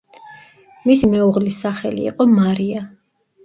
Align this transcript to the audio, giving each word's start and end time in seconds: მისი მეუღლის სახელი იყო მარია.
მისი 0.85 1.11
მეუღლის 1.11 1.61
სახელი 1.67 2.11
იყო 2.11 2.31
მარია. 2.35 2.87